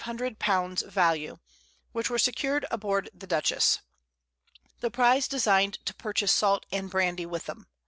[0.91, 1.37] _value,
[1.91, 3.81] which were secur'd aboard the Dutchess.
[4.79, 7.67] The Prize design'd to purchase Salt and Brandy with 'em.